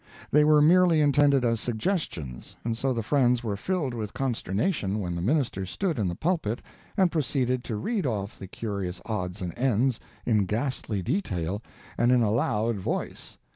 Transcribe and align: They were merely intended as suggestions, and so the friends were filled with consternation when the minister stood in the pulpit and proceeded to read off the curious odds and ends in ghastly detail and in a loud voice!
They 0.31 0.43
were 0.43 0.63
merely 0.63 0.99
intended 0.99 1.45
as 1.45 1.59
suggestions, 1.59 2.55
and 2.65 2.75
so 2.75 2.91
the 2.91 3.03
friends 3.03 3.43
were 3.43 3.55
filled 3.55 3.93
with 3.93 4.15
consternation 4.15 4.99
when 4.99 5.13
the 5.15 5.21
minister 5.21 5.63
stood 5.63 5.99
in 5.99 6.07
the 6.07 6.15
pulpit 6.15 6.63
and 6.97 7.11
proceeded 7.11 7.63
to 7.65 7.75
read 7.75 8.07
off 8.07 8.39
the 8.39 8.47
curious 8.47 8.99
odds 9.05 9.43
and 9.43 9.55
ends 9.55 9.99
in 10.25 10.45
ghastly 10.47 11.03
detail 11.03 11.61
and 11.99 12.11
in 12.11 12.23
a 12.23 12.31
loud 12.31 12.77
voice! 12.79 13.37